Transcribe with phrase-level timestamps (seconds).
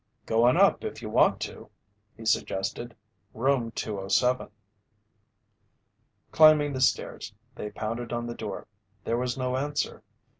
[0.25, 1.69] "Go on up if you want to,"
[2.17, 2.95] he suggested.
[3.35, 4.49] "Room 207."
[6.31, 8.65] Climbing the stairs, they pounded on the door.
[9.03, 10.01] There was no answer.